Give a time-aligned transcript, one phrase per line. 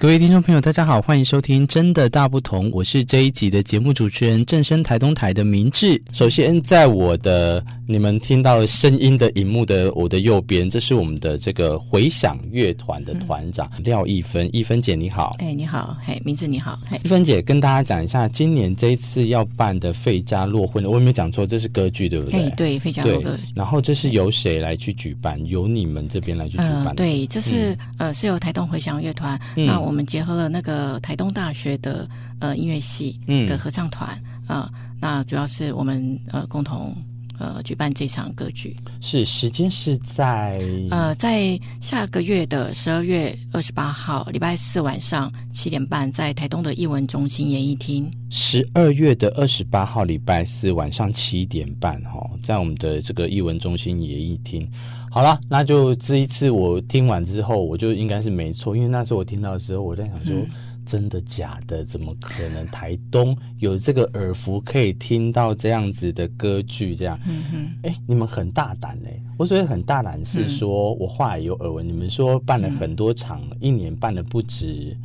[0.00, 6.00] 各位听众朋友，大家好，欢迎收听《真的大不同》，我是这一集的节目主持人正声台东台的明志。
[6.12, 21.44] 首先，在我的你们听到声音的荧幕的我的右边，这是我们的这个回响乐团的团长、嗯、廖一芬，一芬姐你好，哎你好，嘿明志你好，嘿一芬姐跟大家讲一下，今年这一次要办的费加洛婚，我有没有讲错？
[21.44, 22.48] 这是歌剧对不对？
[22.50, 23.36] 对，费加洛歌。
[23.52, 25.44] 然后这是由谁来去举办？
[25.44, 26.94] 由你们这边来去举办、呃？
[26.94, 29.87] 对，这是、嗯、呃是由台东回响乐团，嗯、那。
[29.87, 32.08] 我们结合了那个台东大学的
[32.40, 34.10] 呃音乐系的合唱团
[34.46, 34.70] 啊、嗯呃，
[35.00, 36.96] 那主要是我们呃共同
[37.38, 38.76] 呃举办这场歌剧。
[39.00, 40.52] 是时间是在
[40.90, 48.10] 呃在下个月的十二月二十八号礼拜四晚上七点半，在台东的艺文中心演艺厅。
[48.30, 54.68] 十二月的二十八号礼拜四晚上七点半，哈，在我们的这个艺文中心演艺厅。
[55.10, 60.50] 好了，那就这一次我听完之后，我就应该是没错，因为那时候我听到的时候，我在想说，嗯、
[60.84, 61.82] 真的假的？
[61.82, 62.66] 怎么可能？
[62.68, 66.94] 台东有这个耳福可以听到这样子的歌剧？
[66.94, 69.22] 这样，嗯哼，哎，你们很大胆哎、欸！
[69.38, 74.96] 我所以很大胆是说，嗯、我话也有耳闻，你们说办了很多场，嗯、一年办了不止，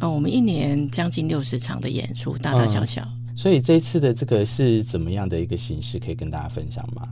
[0.00, 3.02] 哦，我们一年将近六十场的演出，大大小小。
[3.02, 5.98] 嗯、所以这次的这个是怎么样的一个形式？
[5.98, 7.06] 可以跟大家分享吗？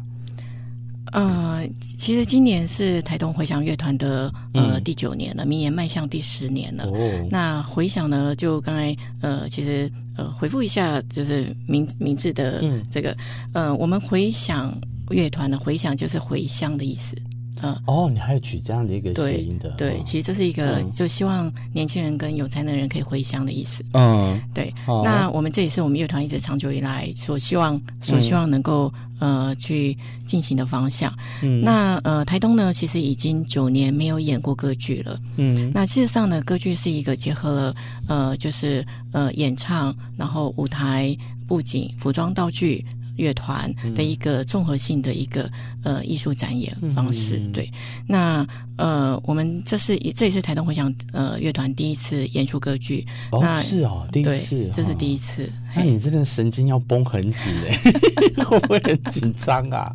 [1.12, 6.84] 呃，其实今年是台东回响乐团的呃第九年了，明年迈向第十年了。
[6.84, 13.10] 哦，那回响呢，就刚才呃，其实呃，回复一下，就是名名字的这个、
[13.54, 14.72] 嗯、呃，我们回响
[15.10, 17.16] 乐团的回响就是回乡的意思。
[17.62, 23.84] 嗯，哦，你还有取这样的一个谐音的，对，对，其实这是一个、嗯、就希望年轻人跟有才能的人可以回乡的意思。
[23.92, 24.72] 嗯，对。
[24.86, 31.12] 哦、那我们这也是我们乐团一直长久以来所希望、所希望能够、嗯、呃去进行的方向。
[31.42, 35.18] 嗯，那呃台东呢，其实已经九年没有演过歌剧了。
[35.36, 37.74] 嗯，那事实上呢，歌剧是一个结合了
[38.08, 41.16] 呃就是呃演唱，然后舞台
[41.46, 42.84] 布景、服装道具。
[43.20, 45.48] 乐团的一个综合性的一个
[45.84, 47.70] 呃艺术展演方式，嗯、对。
[48.08, 53.06] 那呃，我们这是这也是台东回响呃乐团第一次演出歌剧。
[53.30, 55.48] 哦，那是哦，第一次，这是第一次。
[55.76, 57.78] 那你真的神经要绷很紧哎，
[58.44, 59.92] 会不会很紧张啊？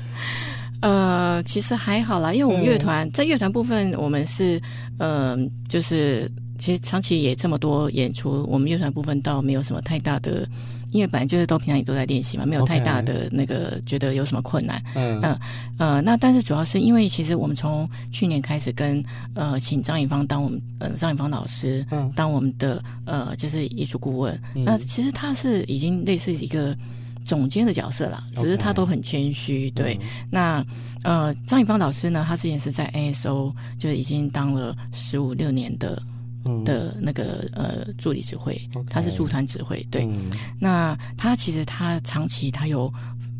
[0.82, 4.60] 呃，其实还好啦，因为我们乐团、嗯、在乐团部分，我们是
[4.98, 10.46] 嗯、呃，就是其实长期也这么多演出，我们乐团部分倒没有什么太大的。
[10.92, 14.80] 因为本来就是都平常也都在练习嘛，没有太大的那个觉得有什么困难。
[14.94, 15.22] 嗯、okay.
[15.22, 15.40] 呃，
[15.78, 19.02] 呃，那但是主要是因为其实我们从去年开始跟
[19.34, 24.38] 呃请张颖芳当我们呃张颖芳老师当我们的呃就是艺术顾问。
[24.54, 26.76] 嗯、那其实他是已经类似一个
[27.24, 29.70] 总监的角色啦，只是他都很谦虚。
[29.70, 29.74] Okay.
[29.74, 30.66] 对，嗯、那
[31.04, 36.00] 呃张颖芳老师呢，他之前是在 ASO 就是已经当了十五六年的。
[36.64, 38.56] 的那个呃助理指挥.
[38.88, 40.04] 他是驻团指挥，对。
[40.06, 42.92] 嗯、那他其实他长期他有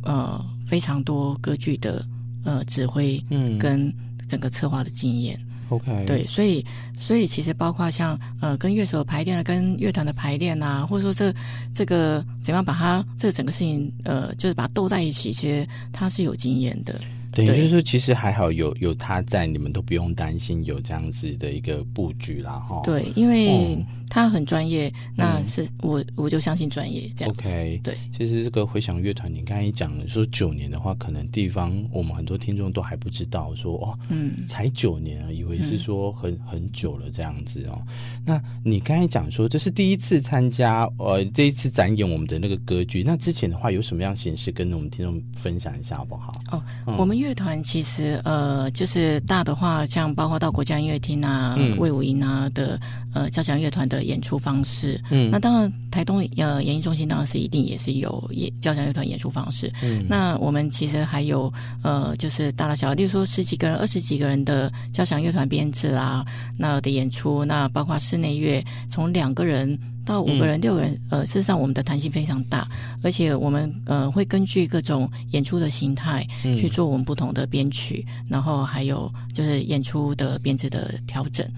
[0.04, 2.04] 呃非常多歌剧的
[2.44, 3.92] 呃指挥，嗯，跟
[4.28, 6.64] 整个策划的经验，OK，对，所以
[6.98, 11.34] 所以其实包括像呃跟乐手排练啊，跟乐团的排练啊，或者说这
[11.74, 16.98] 这个怎样把它这个整个事情呃就是把它斗在一起，其实他是有经验的。
[17.32, 22.80] 等于就是说，其实还好有有他在，你们都不用担心有这样子的一个布局啦，哈。
[22.84, 23.78] 对，因为
[24.12, 27.48] 他很专业，嗯、那是我我就相信专业这样子。
[27.48, 27.96] OK，对。
[28.14, 37.80] 其实这个回响乐团，你刚才讲了说九年的话，可能地方我们很多听众都还不知道说哦，嗯，才九年啊，以为是说很、嗯、很久了这样子哦。
[38.26, 46.30] 那你刚才讲说这是第一次参加呃这一次展演我们的那个歌剧，那之前的话有什么样形式跟我们听众分享一下好不好？
[46.50, 47.22] 哦，嗯、我们。
[47.22, 52.80] 乐团其实呃，就是大的话，像包括到国家音乐厅啊、嗯、魏、武营啊的
[53.14, 55.00] 呃交响乐团的演出方式。
[55.10, 59.72] 嗯，那当然台东呃演艺中心当然是一定也是有演交响乐团演出方式。
[59.82, 61.52] 嗯，那我们其实还有
[61.82, 66.24] 呃，就是大大小小，例如说十几个人、二十几个人的交响乐团编制啦，
[66.58, 69.78] 那的演出，那包括室内乐，从两个人。
[70.04, 72.68] 到五个人、嗯、六个人，呃，事实上我们的弹性非常大，
[73.04, 76.26] 而且我们呃会根据各种演出的形态
[76.58, 81.48] 去做我们不同的编曲，嗯、然后还有就是演出的编制的调整。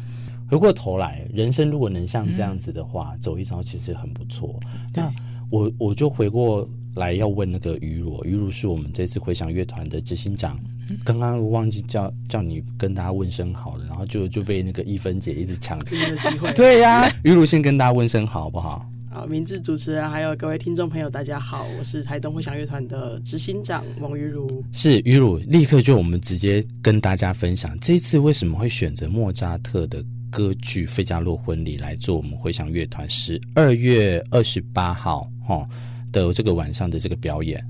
[0.50, 4.58] 回过头来，人生如果能像这样子的话，嗯、走一遭其实很不错。
[4.94, 5.11] 那
[5.50, 10.58] 我我就回过来要问那个于如，于如是我们这次回响乐团的执行长。
[11.02, 16.52] 刚刚忘记叫叫你跟大家问声好了，然后就就被那个一芬姐一直抢这个机会。
[16.55, 18.87] 对呀、啊，于如先跟大家问声好不好？
[19.11, 24.62] 好，名字主持人还有各位听众朋友，大家好，我是台东回响乐团的执行长王于如。
[24.73, 35.64] 是于如，立刻就我们直接跟大家分享，这次为什么会选择莫扎特的歌剧《费加洛婚礼》来做我们回响乐团十二月二十八号哈
[36.10, 37.64] 的这个晚上的这个表演？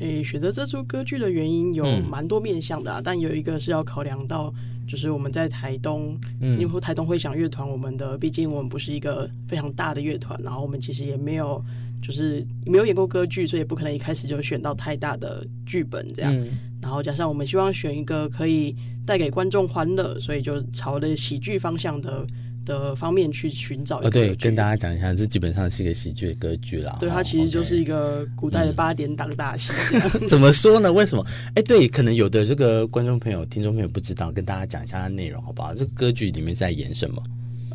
[0.00, 4.52] 诶，选择这出歌剧的原因有蛮多面向的、啊嗯，但有一个是要考量到，
[4.88, 11.62] 就是我们在台东，嗯，因为台东会响乐团，我们的毕竟我们不是一个非常大的乐团，然后我们其实也没有，
[12.02, 16.48] 就是没有演过歌剧，所以也不可能一开始就选到太大的剧本这样、嗯。
[16.80, 18.74] 然后加上我们希望选一个可以
[19.06, 22.26] 带给观众欢乐，所以就朝着喜剧方向的。
[22.64, 24.08] 的方面去寻找一个。
[24.08, 26.96] 哦，对，跟大家讲一下，这基本上是一个喜剧的歌剧啦。
[27.00, 29.72] 对，它其实就是一个古代的八点档大戏。
[29.92, 30.26] 嗯。
[30.28, 30.92] 怎么说呢？
[30.92, 31.24] 为什么？
[31.54, 35.74] 哎，对，可能有的这个观众朋友、听众朋友不知道，跟大家讲一下它内容，好不好？
[35.74, 37.22] 这个歌剧里面在演什么？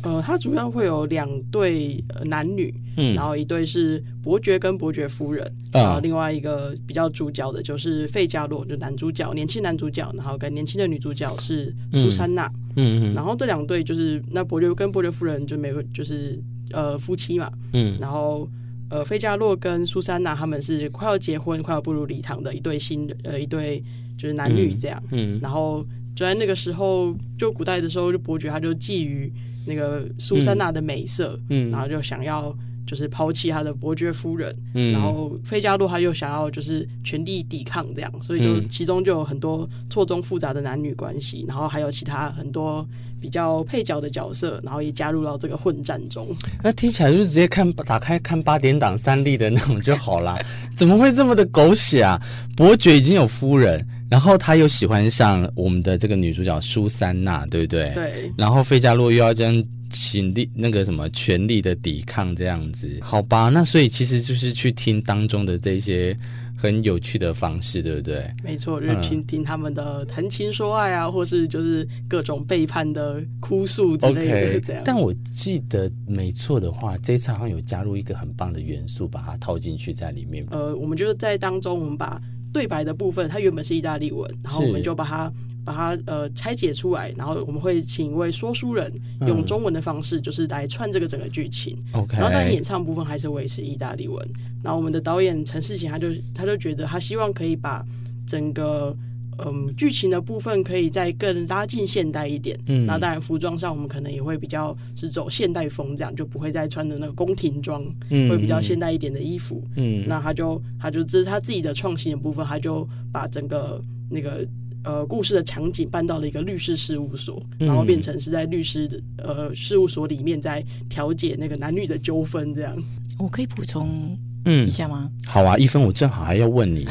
[0.06, 18.48] 呃，它主要会有两对男女，嗯，然后一对是伯爵跟伯爵夫人，嗯，然后另外一个比较主角的就是费加洛，就男主角，年轻男主角，然后跟年轻的女主角是苏珊娜，嗯嗯，然后这两对就是那伯爵跟伯爵夫人就没有，就是呃夫妻嘛，嗯，然后
[18.90, 23.82] 呃费加洛跟苏珊娜他们是快要结婚、快要步入礼堂的一对新呃一对
[24.16, 25.84] 就是男女这样，嗯，嗯，然后
[26.16, 29.30] 就在那个时候，就古代的时候，就伯爵他就觊觎。
[29.68, 42.86] 那个苏珊娜的美色，嗯，然后就想要就是抛弃他的伯爵夫人，嗯，然后费加洛他又想要就是全力抵抗这样，所以就其中就有很多错综复杂的男女关系，然后还有其他很多
[43.20, 46.28] 比较配角的角色，然后也加入到这个混战中。
[46.62, 50.38] 那听起来就是直接看打开看八点档三立的那种就好啦，
[50.76, 52.22] 怎么会这么的狗血啊？
[52.56, 53.84] 伯爵已经有夫人。
[54.08, 57.92] 然后他又喜欢上我们的这个女主角苏珊娜，对不对？
[57.94, 58.32] 对。
[58.36, 63.48] 然后费加洛又要这样尽力那个什么全力的抵抗这样子，好吧？
[63.48, 66.16] 那所以其实就是去听当中的这些
[66.56, 68.32] 很有趣的方式，对不对？
[68.44, 74.82] 没错，就是听听他们的谈情说爱啊，或是就是各种背叛的哭诉之类的这样。
[74.82, 80.46] Okay, 但我记得没错的话，这一次好像有加入一个很棒的元素，把它套进去在里面。
[80.50, 82.20] 呃，我们就是在当中，我们把。
[82.56, 85.30] 对白的部分，它原本是意大利文，然后我们就把它
[85.62, 88.90] 把它呃拆解出来，然后我们会请一位说书人
[89.26, 91.76] 用中文的方式，就是来串这个整个剧情。
[91.92, 94.26] OK，、嗯、然后但演唱部分还是维持意大利文。
[94.62, 97.84] 然后我们的导演陈世贤他就他就觉得他希望可以把
[98.26, 98.96] 整个。
[99.44, 102.58] 嗯，剧情的部分可以再更拉近现代一点。
[102.66, 109.62] 嗯，那当然服装上我们可能也会比较是走现代风，这样就不会再穿的那个宫廷装，嗯，会比较现代一点的衣服。
[109.76, 113.80] 嗯，那他就他就这是他自己的创新的部分，他就把整个
[114.10, 114.46] 那个
[114.84, 122.76] 呃故事的场景搬到了一个律师事务所，然后变成是在律师的呃事务所里面在调解那个男女的纠纷这样。
[123.18, 125.10] 我可以补充嗯一下吗？
[125.24, 126.86] 好啊，一分我正好还要问你，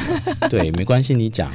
[0.50, 1.52] 对，没关系，你讲。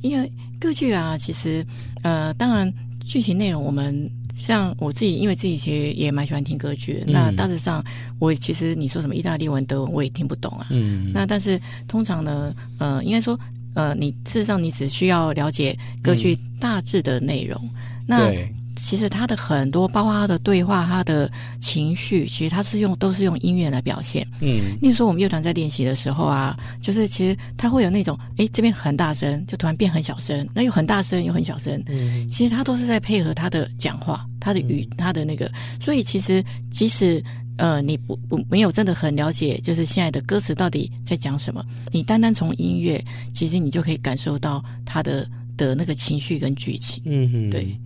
[0.00, 0.30] 因为
[0.60, 1.64] 歌剧啊，其实
[2.02, 7.02] 呃，当然剧情内容，我们像我自己，因为自己其实也蛮喜欢听歌剧。
[7.06, 7.82] 嗯、那大致上，
[8.18, 10.66] 我其实你说什么意大利文、德文，我也听不懂啊。
[10.70, 11.10] 嗯。
[11.12, 13.38] 那但是通常呢，呃，应该说，
[13.74, 17.60] 呃，你事实上你只需要了解歌剧大致的内容。
[17.64, 17.70] 嗯、
[18.06, 18.32] 那。
[18.78, 21.30] 其实他的很多，包括他的对话，他的
[21.60, 24.26] 情绪，其实他是用都是用音乐来表现。
[24.40, 31.82] 嗯，例如说我们乐团在练习的时候啊，就是其实他会有那种，哎，这边很大声，就突然变很小声，那又很大声又很小声。
[31.88, 35.50] 嗯，其实他都是在配合他的讲话，他的语，他的那个。
[35.80, 37.22] 所以其实即使
[37.56, 43.04] 呃你不不没有真的很了解，就是现在的歌词到底在讲什么，你单单从音乐，
[43.34, 47.02] 其实你就可以感受到他的的那个情绪跟剧情。
[47.04, 47.78] 嗯哼，对。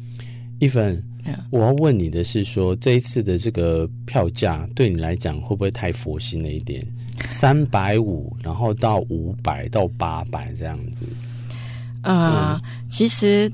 [0.62, 1.02] 一分，
[1.50, 6.86] 我要问你的是说，说这一次的这个票价对你来讲会不会太佛心了一点？
[7.24, 11.04] 三百五，然后到五百到八百这样子。
[12.02, 13.50] 啊、呃嗯，其实。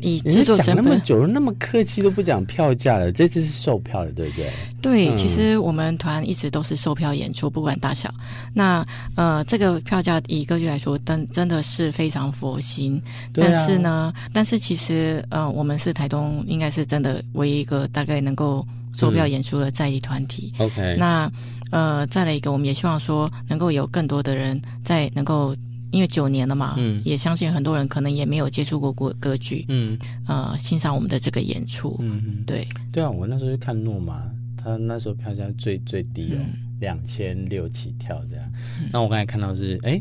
[0.00, 4.50] 你制作成本那么久了，那么客气都不讲票价了，这次是售票的，对不对？
[4.80, 8.12] 对，嗯、其实我们团一直都是售票演出，不管大小。
[8.54, 8.86] 那
[9.16, 13.02] 呃，这个票价以歌剧来说，真真的是非常佛心。
[13.32, 18.64] 但是呢，但是其实呃，我们是台东，应该是真的唯一一个大概能够
[18.96, 20.52] 售票演出的在地团体。
[20.58, 20.96] 嗯、OK。
[20.96, 21.30] 那
[21.72, 25.56] 呃，再来一个，我们也希望说能够有更多的人在能够。
[25.90, 34.22] 因为九年了嘛，嗯，也相信很多人可能也没有接触过歌歌剧，嗯，呃，欣赏我们的这个演出，嗯，对，对啊，我那时候去看诺玛，
[34.56, 36.38] 他那时候票价最最低哦，
[36.80, 38.44] 两千六起跳这样。
[38.80, 40.00] 嗯、那我刚才看到是，哎，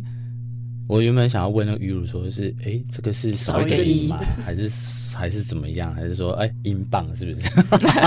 [0.88, 4.20] 我原本想要问那个鱼乳说是，哎，这个是少一个一吗？
[4.44, 5.94] 还是还是怎么样？
[5.96, 7.48] 还是说，哎，英镑是不是？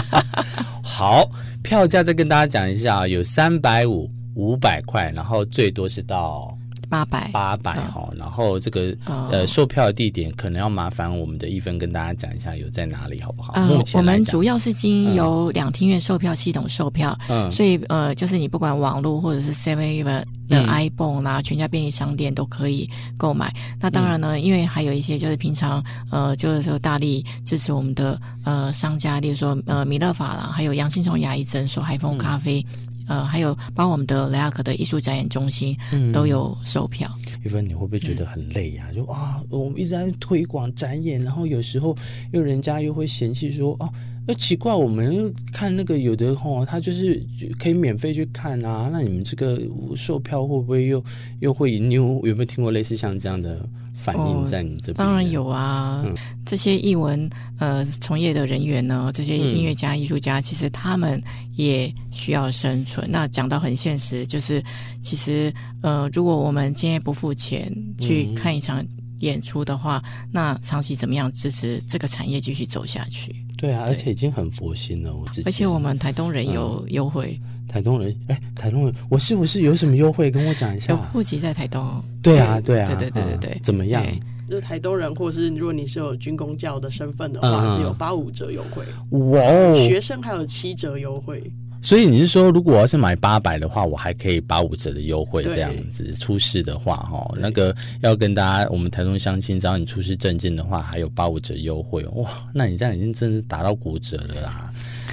[0.82, 1.30] 好，
[1.62, 6.56] 票价再跟大家讲一下，有三百五、五百块，然后最多是到。
[6.90, 7.30] 八百。
[7.32, 13.52] 八百哈，然后这个、哦、呃售票的地点可能要麻烦我们的一分跟大家讲一下有在哪里好不好？
[13.54, 23.54] 呃、目前我们主要是经由两厅院售票系统售票，嗯，所以呃就是你不管网络或者是 Seven Eleven 的 iPhone 啊，嗯、全家便利商店都可以购买。
[23.80, 32.64] 那当然呢，嗯、因为还有一些就是平常呃就是说大力支持我们的呃商家，例如说呃米勒法郎，还有杨新崇牙医诊所、海风咖啡。
[33.11, 37.11] 嗯呃，还有包括我们的雷亚克的艺术展演中心，嗯，都有售票。
[37.43, 38.93] 玉芬，你会不会觉得很累呀、啊？
[38.93, 41.97] 嗯、就啊，我们一直在推广展演，然后有时候
[42.33, 43.93] 又人家又会嫌弃说，哦、啊，
[44.29, 47.26] 那奇怪，我们又看那个有的吼，他就是
[47.59, 49.61] 可以免费去看啊，那你们这个
[49.97, 51.02] 售票会不会又
[51.40, 51.79] 又会？
[51.81, 53.69] 你有有没有听过类似像这样的？
[54.02, 56.02] 反映在你这边、哦，当然有啊。
[56.04, 56.14] 嗯、
[56.47, 57.28] 这些艺文
[57.59, 61.21] 呃从业的人员呢，这些音乐家、艺术家，其实他们
[61.57, 63.07] 也需要生存。
[63.11, 64.62] 那讲到很现实，就是
[65.02, 65.52] 其实
[65.83, 68.85] 呃，如果我们今天不付钱去看一场
[69.20, 73.34] 演出的话，嗯、那长期怎么样支持这个产业继续走下去？
[73.56, 75.14] 对啊，对而且已经很佛心了。
[75.14, 77.40] 我自己而且我们台东人有优惠。
[77.42, 80.28] 嗯台东人，哎，台东人，我是不是有什么优惠？
[80.28, 80.92] 跟我讲一下。
[80.92, 82.02] 有户籍在台东。
[82.20, 83.60] 对啊，对啊，对对对对对。
[83.62, 84.04] 怎么样？
[84.48, 88.84] 就是台东人，或是如果你是有军公教的身份的话，是有八五折优惠。
[89.30, 89.86] 哇哦！
[89.86, 91.40] 学生还有七折优惠。
[91.82, 96.12] 所以你是说，如果我要是买八百的话，我还可以八五折的优惠这样子？
[96.14, 102.04] 出示的话，哈，那个要跟大家，我们台东相亲，只要你出示证件的话，还有八五折优惠。
[102.14, 104.70] 哇，那你这样已经真是达到骨折了啦！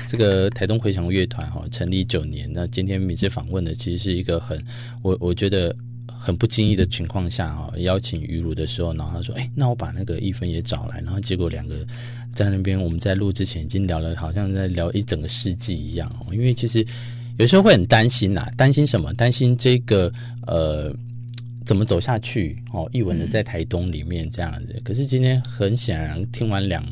[0.10, 4.62] 这个台东回响乐团哈，成立九年，那今天每次访问的其实是一个很
[5.02, 5.76] 我我觉得
[6.08, 11.76] 很不经意的情况下哈，邀请于如的时候，然后他说，哎，那我把那个一芬也找来，然后结果两个
[12.38, 16.08] 在那边我们在录之前已经聊了，好像在聊一整个世纪一样。
[16.32, 16.86] 因为其实
[17.40, 19.12] 有时候会很担心呐，担心什么？
[19.16, 20.14] 担心这个
[20.46, 20.96] 呃
[21.66, 22.88] 怎么走下去哦？
[22.94, 26.86] 艺文的在台东里面这样子，可是今天很显然听完两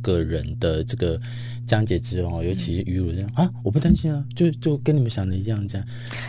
[0.00, 1.20] 个人的这个。
[1.66, 5.84] 讲解之后，尤其是于如这样啊，我不担心啊，就就跟你们想的一样，这样。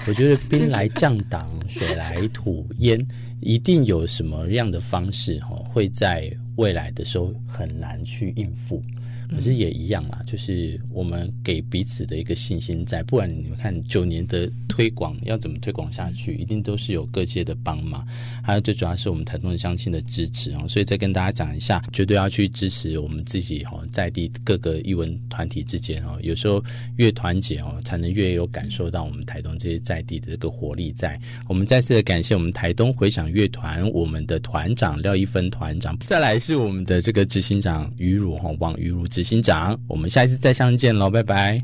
[0.07, 2.99] 我觉得兵来将挡，水来土掩，
[3.39, 8.83] 一定有什么样的方式哈，会在未来的时候很难去应付。
[9.29, 18.07] 可是也一样啦，就是我们给彼此的一个信心在，不然你们看九年的推广要怎么推广下去，一定都是有各界的帮忙，
[18.41, 26.63] 还有最主要是我们台东的乡亲的支持哦，所以再跟大家讲一下，绝对要去支持我们自己哦，在地各个艺文团体之间哦，有时候
[26.95, 31.19] 越团结哦，才能越有感受到我们台东这些在地的这个活力在。
[31.49, 39.05] 我们再次的感谢我们台东回响乐团，我们的团长廖一芬团长，再来是我们的这个执行长于如哈，王于如。
[39.17, 41.57] 执行长，我们下一次再相见喽，拜拜。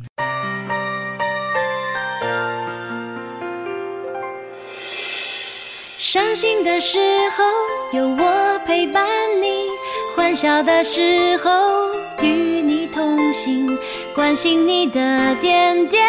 [6.00, 6.98] 伤心的时
[7.38, 7.43] 候
[7.95, 9.05] 有我陪伴
[9.39, 9.67] 你，
[10.15, 11.51] 欢笑的时候
[12.24, 13.77] 与你同行，
[14.15, 16.01] 关心你的点点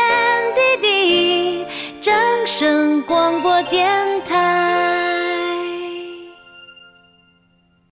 [0.80, 1.64] 滴滴。
[2.00, 2.14] 正
[2.46, 3.86] 声广播电
[4.24, 5.03] 台。